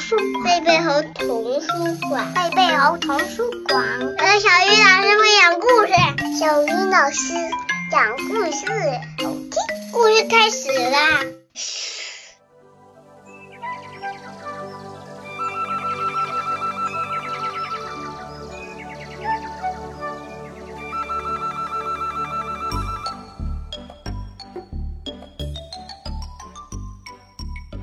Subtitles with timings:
[0.00, 1.68] 书，贝贝猴童书
[2.08, 3.84] 馆，贝贝猴童书馆。
[4.00, 5.92] 我是小鱼老师会讲故事，
[6.40, 7.34] 小鱼老师
[7.90, 8.64] 讲故事，
[9.22, 9.52] 好听。
[9.92, 11.20] 故事开始啦！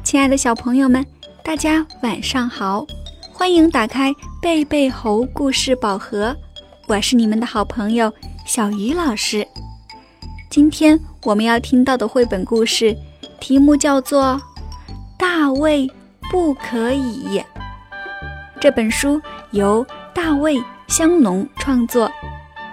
[0.04, 1.05] 亲爱的小朋友们，
[1.47, 2.85] 大家晚上好！
[3.31, 6.35] 欢迎打开贝贝猴故事宝盒，
[6.89, 8.13] 我是你们的好朋友
[8.45, 9.47] 小鱼老师。
[10.49, 12.93] 今天我们要听到的绘本故事
[13.39, 14.33] 题目叫做
[15.17, 15.89] 《大卫
[16.29, 17.39] 不可以》。
[18.59, 22.11] 这本书由大卫香农创作，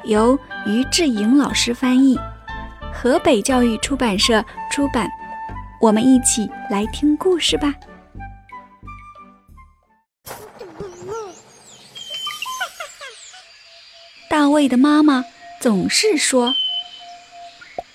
[0.02, 0.36] 由
[0.66, 2.18] 于志颖老师翻译，
[2.92, 5.08] 河北教育出版社出版。
[5.80, 7.72] 我们一起来听故事吧。
[14.54, 15.24] 卫的妈妈
[15.60, 16.54] 总是说：“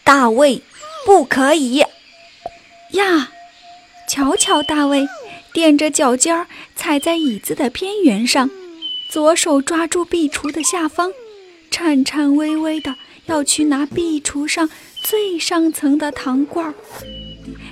[0.03, 0.61] 大卫，
[1.05, 1.87] 不可以呀！”
[4.09, 5.07] 瞧瞧，大卫
[5.53, 8.49] 踮着脚尖儿踩在椅子的边缘上，
[9.09, 11.11] 左手抓住壁橱的下方，
[11.71, 12.95] 颤颤巍巍的
[13.27, 14.69] 要去拿壁橱上
[15.03, 16.73] 最上层的糖罐儿。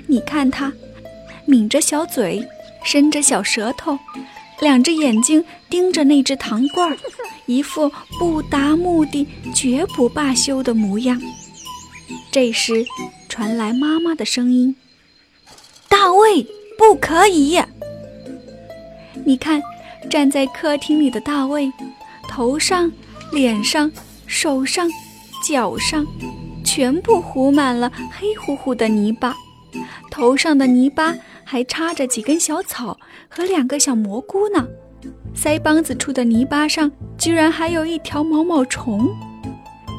[0.08, 0.72] 你看他，
[1.46, 2.48] 抿着小嘴，
[2.86, 4.00] 伸着小舌头，
[4.60, 6.98] 两只眼睛盯着那只糖罐儿，
[7.46, 11.22] 一副不达目的绝不罢休的模样。
[12.32, 12.86] 这时，
[13.30, 14.76] 传来妈妈的声音
[15.88, 16.44] ：“大卫，
[16.78, 17.60] 不可以！”
[19.26, 19.62] 你看，
[20.10, 21.72] 站在客厅里的大卫，
[22.28, 22.92] 头上、
[23.32, 23.92] 脸上、
[24.26, 24.90] 手上、
[25.44, 26.06] 脚上，
[26.64, 29.36] 全部糊满了黑乎乎的泥巴。
[30.10, 31.14] 头上的泥巴
[31.50, 34.68] 还插着几根小草和两个小蘑菇呢，
[35.34, 39.08] 腮帮子处的泥巴上居然还有一条毛毛虫。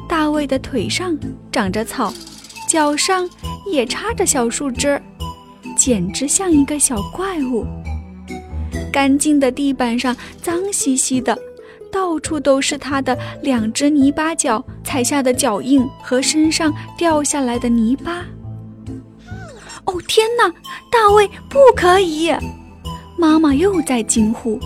[0.07, 1.17] 大卫的腿上
[1.51, 2.13] 长着草，
[2.67, 3.27] 脚上
[3.65, 5.01] 也插着小树枝，
[5.75, 7.65] 简直像一个小怪物。
[8.93, 11.35] 干净的地板上脏兮兮的，
[11.91, 18.23] 到处都是他的两只泥巴脚踩下的脚印和身上掉下来的泥巴。
[19.85, 20.49] 哦天哪，
[20.91, 22.31] 大卫不可以！
[23.17, 24.59] 妈妈又在惊呼。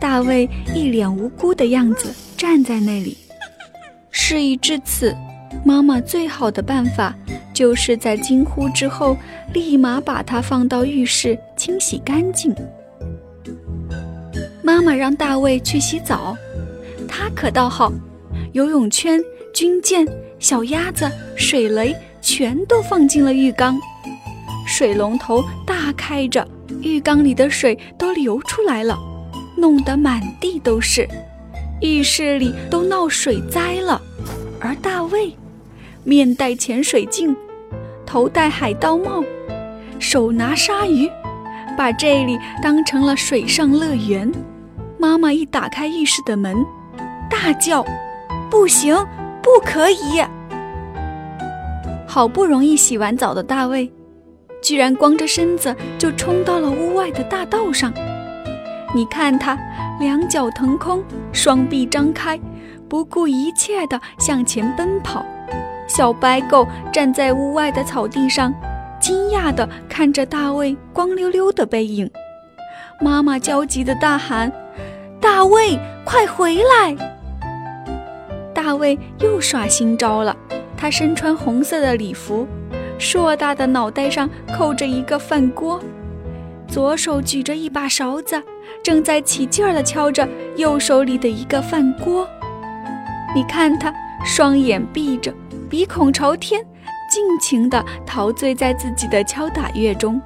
[0.00, 3.16] 大卫一脸无辜的样子站在那里。
[4.10, 5.14] 事已至此，
[5.64, 7.14] 妈妈最好的办法
[7.54, 9.16] 就是在惊呼之后，
[9.52, 12.54] 立马把它放到浴室清洗干净。
[14.62, 16.36] 妈妈让大卫去洗澡，
[17.08, 17.92] 他可倒好，
[18.52, 19.20] 游泳圈、
[19.54, 20.06] 军舰、
[20.38, 23.78] 小鸭子、水雷全都放进了浴缸。
[24.68, 26.46] 水龙头大开着，
[26.82, 28.96] 浴缸里的水都流出来了，
[29.56, 31.08] 弄得满地都是，
[31.80, 34.00] 浴室里都闹水灾了。
[34.60, 35.34] 而大卫，
[36.04, 37.34] 面戴潜水镜，
[38.04, 39.24] 头戴海盗帽，
[39.98, 41.10] 手拿鲨鱼，
[41.76, 44.30] 把这里当成了水上乐园。
[44.98, 46.54] 妈妈一打开浴室的门，
[47.30, 47.82] 大叫
[48.50, 48.94] ：“不行，
[49.42, 50.22] 不可以！”
[52.06, 53.90] 好不容易洗完澡的大卫。
[54.68, 57.90] 居然光着身子就冲到了屋外的大道上，
[58.94, 59.58] 你看他
[59.98, 61.02] 两脚腾空，
[61.32, 62.38] 双臂张开，
[62.86, 65.24] 不顾一切地向前奔跑。
[65.86, 68.52] 小白狗站在屋外的草地上，
[69.00, 72.10] 惊讶地看着大卫光溜溜的背影。
[73.00, 74.52] 妈妈焦急地大喊
[75.18, 76.94] ：“大卫，快回来！”
[78.52, 80.36] 大卫又耍新招了，
[80.76, 82.46] 他身穿红色的礼服。
[82.98, 85.80] 硕大的脑袋上扣着一个饭锅，
[86.68, 88.42] 左手举着一把勺子，
[88.82, 92.28] 正在起劲儿地敲着右手里的一个饭锅。
[93.34, 93.94] 你看他
[94.24, 95.32] 双眼闭着，
[95.70, 96.60] 鼻孔朝天，
[97.10, 100.20] 尽情地陶醉在自己的敲打乐中。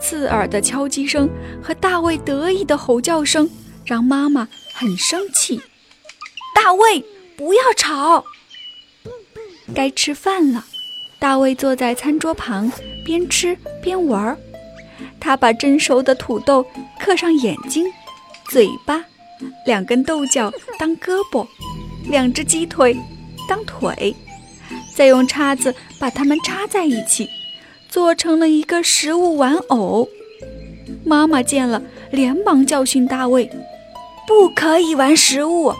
[0.00, 1.30] 刺耳的敲击声
[1.62, 3.48] 和大卫得意的吼叫声
[3.84, 5.62] 让妈妈很生气。
[6.54, 7.04] 大卫，
[7.36, 8.24] 不要吵，
[9.72, 10.64] 该吃饭了。
[11.22, 12.68] 大卫坐在餐桌旁，
[13.04, 14.36] 边吃边玩儿。
[15.20, 16.66] 他把蒸熟的土豆
[16.98, 17.86] 刻上眼睛、
[18.48, 19.04] 嘴巴，
[19.64, 21.46] 两根豆角当胳膊，
[22.10, 22.98] 两只鸡腿
[23.48, 24.16] 当腿，
[24.96, 27.30] 再用叉子把它们插在一起，
[27.88, 30.08] 做成了一个食物玩偶。
[31.04, 31.80] 妈妈见了，
[32.10, 33.48] 连忙教训大卫
[34.26, 35.72] ：“不可以玩食物。”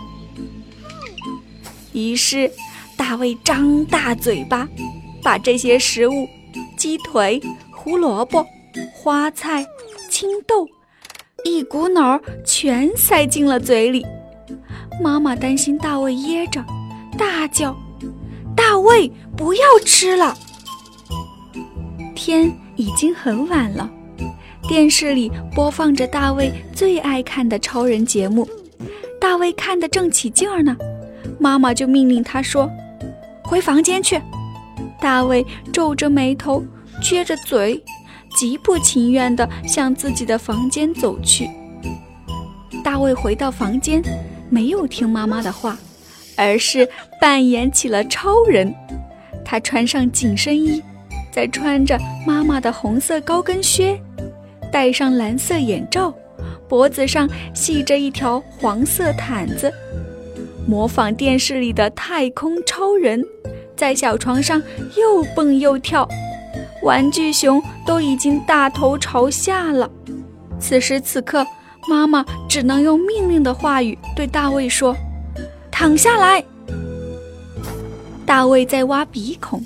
[1.92, 2.48] 于是，
[2.96, 4.68] 大卫张大嘴巴。
[5.22, 6.28] 把这些食物，
[6.76, 7.40] 鸡腿、
[7.72, 8.44] 胡萝卜、
[8.92, 9.64] 花菜、
[10.10, 10.68] 青豆，
[11.44, 14.04] 一股脑儿全塞进了嘴里。
[15.00, 16.64] 妈妈担心大卫噎着，
[17.16, 17.74] 大叫
[18.56, 20.36] ：“大卫，不要吃了！”
[22.14, 23.90] 天已经很晚了，
[24.68, 28.46] 电视里播放着大卫最爱看的超人节目。
[29.20, 30.76] 大卫看得正起劲儿呢，
[31.38, 32.68] 妈妈就命令他说
[33.44, 34.20] ：“回房间去。”
[35.02, 36.64] 大卫皱着眉头，
[37.02, 37.82] 撅着嘴，
[38.38, 41.50] 极不情愿地向自己的房间走去。
[42.84, 44.00] 大卫回到房间，
[44.48, 45.76] 没有听妈妈的话，
[46.36, 46.88] 而是
[47.20, 48.72] 扮演起了超人。
[49.44, 50.80] 他穿上紧身衣。
[51.34, 53.98] 再穿着妈妈的红色高跟靴，
[54.70, 56.14] 戴上蓝色眼罩，
[56.68, 59.72] 脖子上系着一条黄色毯子，
[60.68, 63.24] 模仿电视里的太空超人，
[63.76, 64.62] 在小床上
[64.96, 66.08] 又蹦又跳。
[66.82, 69.88] 玩具熊都已经大头朝下了。
[70.58, 71.46] 此时此刻，
[71.88, 74.96] 妈妈只能用命令的话语对大卫说
[75.70, 76.44] ：“躺下来。”
[78.26, 79.62] 大卫在挖鼻孔。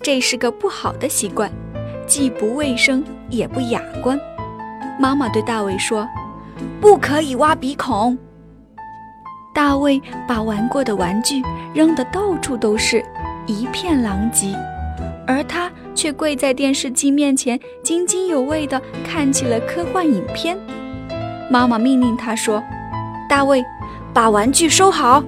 [0.00, 1.50] 这是个不好的习惯，
[2.06, 4.18] 既不卫生也不雅观。
[4.98, 6.08] 妈妈对大卫说
[6.80, 8.16] ：“不可以挖鼻孔。”
[9.52, 11.42] 大卫把玩过的玩具
[11.74, 13.04] 扔得到处都是，
[13.48, 14.54] 一片狼藉，
[15.26, 20.56] 而他却跪在电视机面前，津津有味地看起了科幻影片。
[21.50, 22.62] 妈妈命令他说
[23.26, 23.64] ：“大卫，
[24.12, 25.24] 把玩具收好。”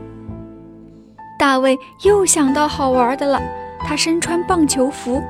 [1.41, 3.41] 大卫又想到好玩的了。
[3.83, 5.23] 他身穿棒球服，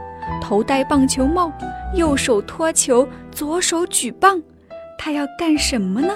[0.42, 1.52] 头戴棒球帽，
[1.94, 4.42] 右手托球，左手举棒。
[4.98, 6.12] 他要干什么呢？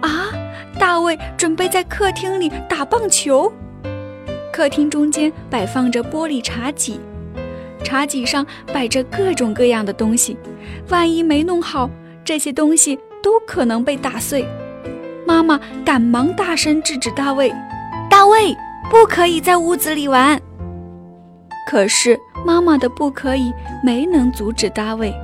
[0.00, 0.34] 啊！
[0.76, 3.52] 大卫准备在客厅里打棒球。
[4.58, 6.98] 客厅中间摆放着玻璃茶几，
[7.84, 8.44] 茶几上
[8.74, 10.36] 摆着各种各样的东西。
[10.88, 11.88] 万一没弄好，
[12.24, 14.44] 这些东西都可能被打碎。
[15.24, 17.54] 妈妈赶忙大声制止大卫
[18.10, 18.52] ：“大卫，
[18.90, 20.36] 不可以在屋子里玩。”
[21.70, 25.14] 可是妈妈的不可以没能阻止大卫。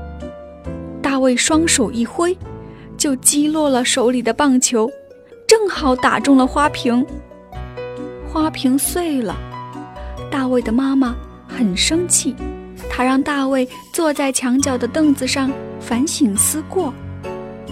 [1.02, 2.38] 大卫双手一挥，
[2.96, 4.88] 就击落了手里的棒球，
[5.44, 7.04] 正好打中了花瓶，
[8.34, 9.36] 花瓶碎了。
[10.28, 11.14] 大卫的妈妈
[11.46, 12.34] 很生气，
[12.90, 15.48] 她让大卫坐在墙角的凳子上
[15.78, 16.92] 反省思过。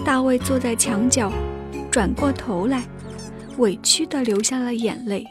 [0.05, 1.29] 大卫坐在墙角，
[1.91, 2.81] 转过头来，
[3.57, 5.27] 委屈地流下了眼泪。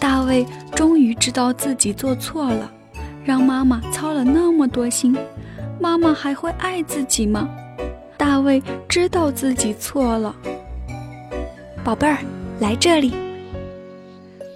[0.00, 0.44] 大卫
[0.74, 2.68] 终于知道自己做错了，
[3.24, 5.16] 让妈妈操了那么多心，
[5.80, 7.48] 妈妈还会爱自己吗？
[8.16, 10.34] 大卫知道自己错了，
[11.84, 12.18] 宝贝儿，
[12.58, 13.14] 来这里。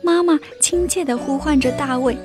[0.08, 2.16] 妈妈亲切地呼唤着大卫，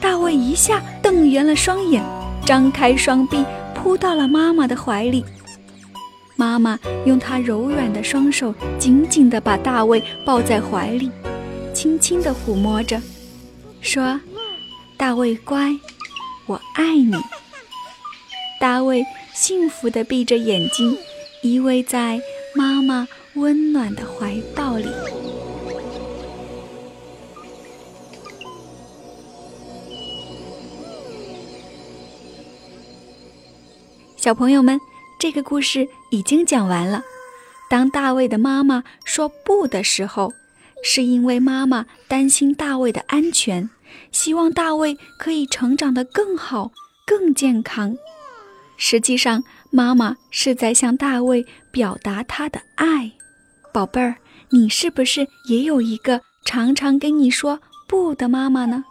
[0.00, 2.02] 大卫一下瞪圆了双眼，
[2.46, 3.44] 张开双臂
[3.74, 5.22] 扑到了妈妈的怀里。
[6.34, 11.10] 妈妈用她柔软的双手紧紧地把大卫抱在怀里。
[11.74, 12.98] 轻轻地抚摸着，
[13.82, 14.18] 说
[14.96, 15.76] ：“大卫乖，
[16.46, 17.12] 我爱你。”
[18.58, 19.04] 大卫
[19.34, 20.96] 幸福地闭着眼睛，
[21.42, 22.18] 依偎在
[22.54, 24.86] 妈妈温暖的怀抱里。
[34.26, 34.80] 小朋友们，
[35.20, 37.00] 这个故事已经讲完了。
[37.70, 40.32] 当大卫的妈妈说“不”的时候，
[40.82, 43.70] 是因为妈妈担心大卫的安全，
[44.10, 46.72] 希望大卫可以成长得更好、
[47.06, 47.96] 更健康。
[48.76, 53.12] 实际上，妈妈是在向大卫表达她的爱。
[53.72, 54.16] 宝贝儿，
[54.50, 58.82] 你是不是也有一个常常跟你说“不”的妈妈呢？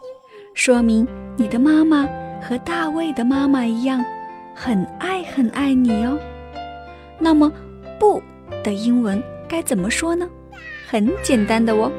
[0.54, 2.08] 说明你的妈妈
[2.42, 4.02] 和大卫的妈妈一样，
[4.56, 6.18] 很爱很爱你哦。
[7.20, 7.52] 那么
[8.00, 8.24] ，“不”
[8.64, 10.28] 的英文该怎么说呢？
[10.88, 11.92] 很简单的哦，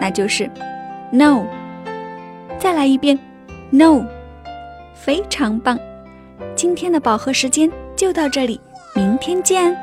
[0.00, 0.48] 那就是
[1.10, 1.44] no。
[2.58, 3.18] 再来一遍
[3.70, 4.04] ，no，
[4.94, 5.78] 非常棒。
[6.54, 8.60] 今天的饱和时间就到这里，
[8.94, 9.76] 明天见。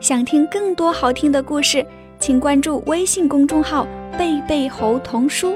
[0.00, 1.84] 想听更多好听的故事，
[2.18, 5.54] 请关注微信公众号“贝贝猴童书”。